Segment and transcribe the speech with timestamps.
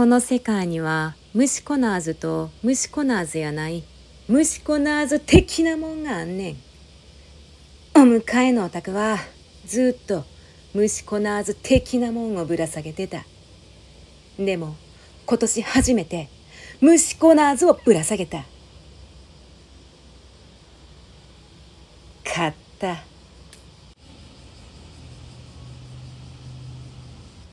[0.00, 3.84] この世界には虫コナーズと虫コナーズやない
[4.28, 6.56] 虫コナーズ的なもんがあんねん。
[7.94, 9.18] お迎えのお宅は
[9.66, 10.24] ずっと
[10.72, 13.26] 虫コナーズ的なもんをぶら下げてた。
[14.38, 14.74] でも
[15.26, 16.30] 今年初めて
[16.80, 18.46] 虫コナーズをぶら下げた。
[22.24, 23.09] 買った。